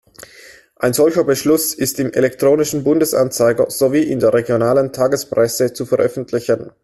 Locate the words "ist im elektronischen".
1.75-2.83